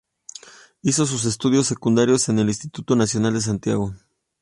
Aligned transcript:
Hizo 0.81 1.05
sus 1.05 1.25
estudios 1.25 1.67
secundarios 1.67 2.27
en 2.29 2.39
el 2.39 2.47
Instituto 2.47 2.95
Nacional 2.95 3.35
de 3.35 3.41
Santiago. 3.41 3.93